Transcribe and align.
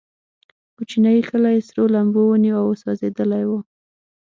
کوچنی 0.75 1.19
کلی 1.29 1.57
سرو 1.67 1.83
لمبو 1.93 2.21
ونیو 2.29 2.57
او 2.61 2.69
سوځېدلی 2.81 3.43
و. 3.47 3.51